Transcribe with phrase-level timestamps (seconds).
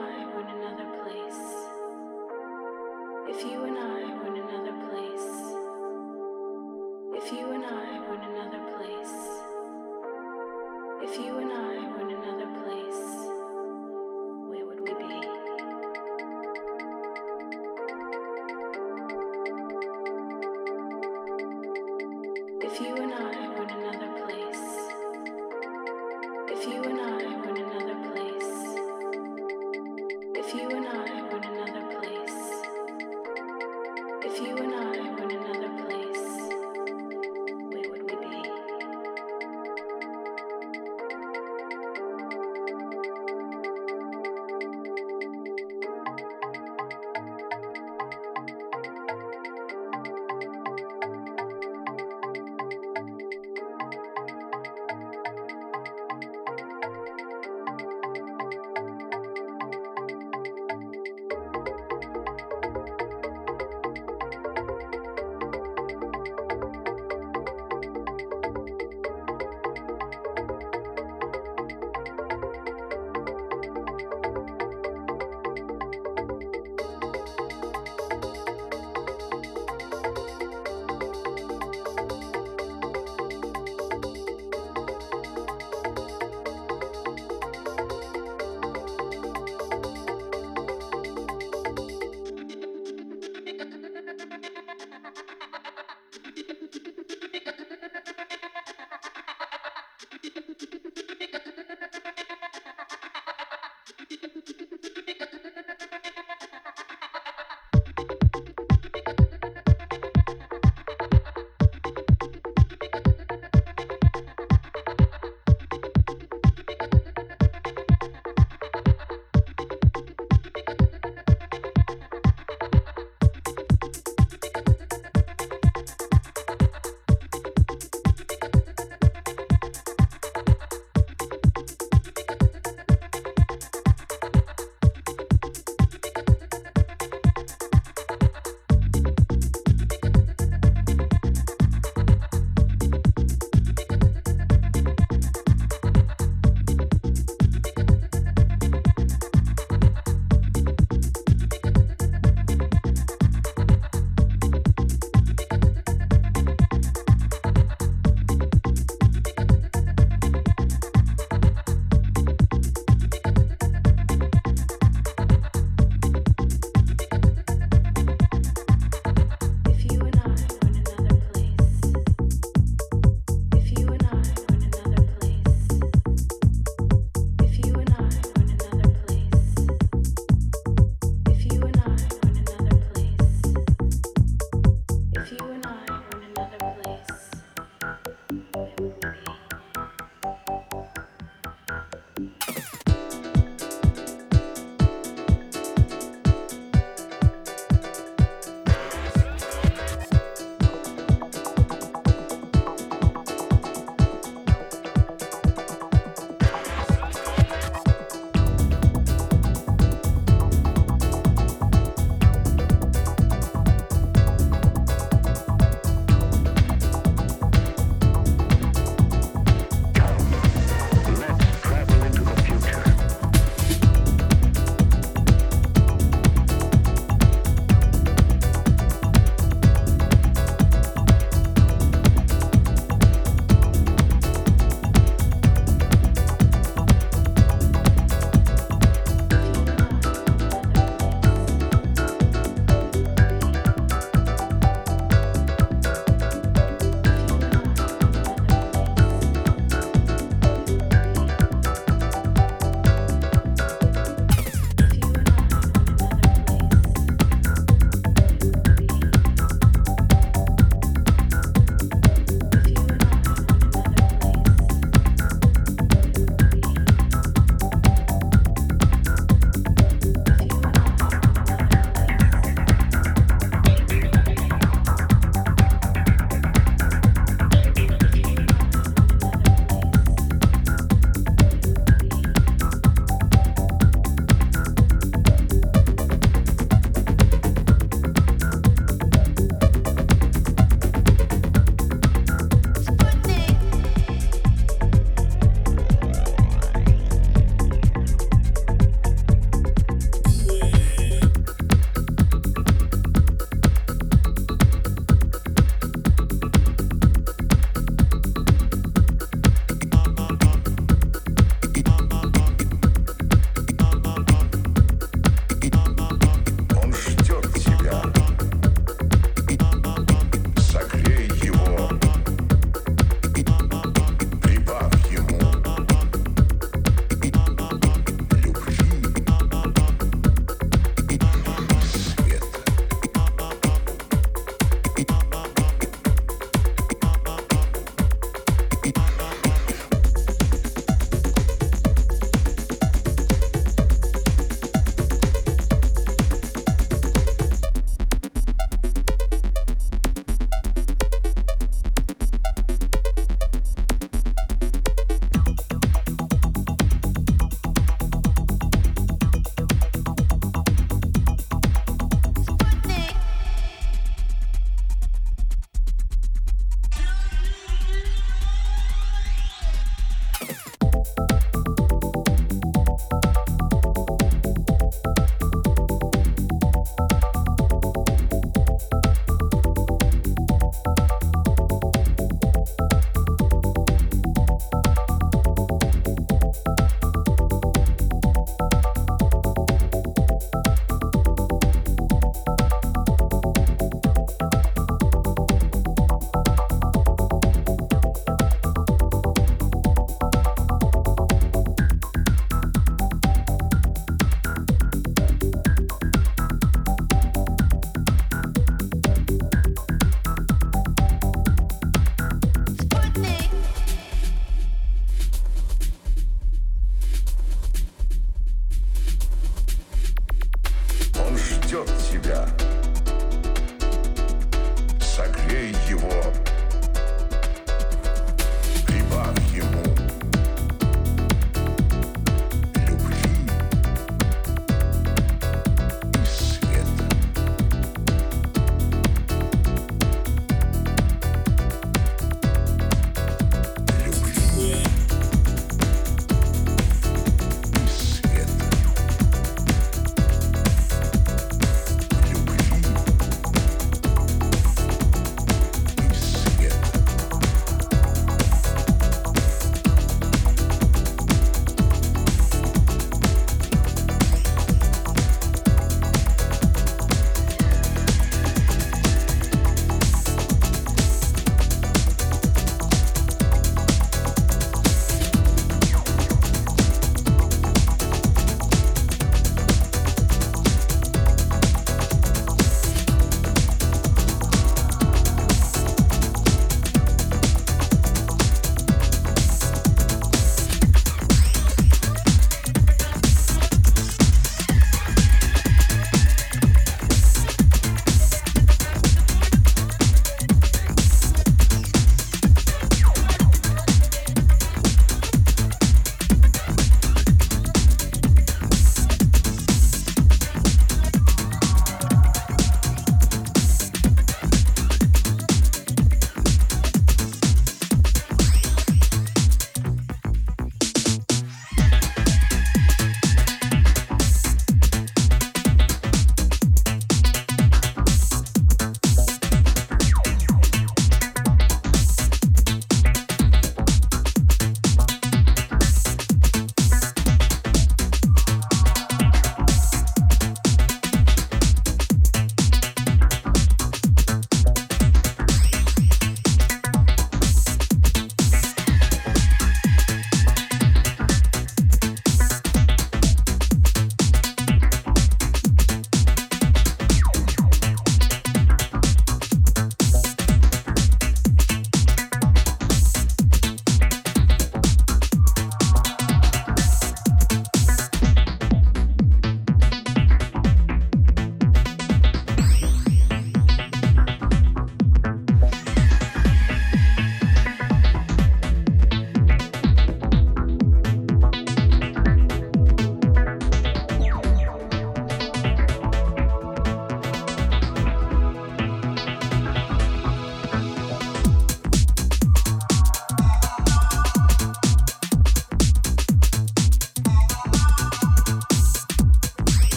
[0.00, 0.27] Let's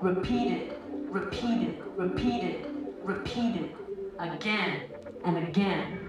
[0.00, 0.72] repeated,
[1.10, 2.66] repeated, repeated,
[3.02, 3.74] repeated,
[4.18, 4.80] again
[5.26, 6.04] and again.